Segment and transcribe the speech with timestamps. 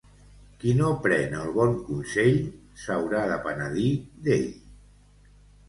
[0.61, 2.39] Qui no pren el bon consell
[2.87, 3.95] s'haurà de penedir
[4.27, 4.51] d'ell.